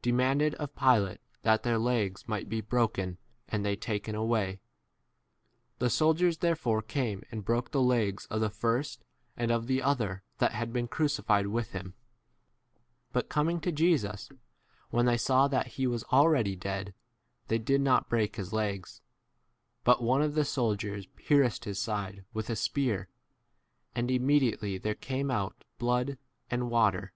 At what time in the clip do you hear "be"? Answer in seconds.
2.48-2.62